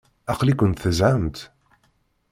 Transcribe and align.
Aql-ikent 0.31 0.81
tezhamt? 0.83 1.37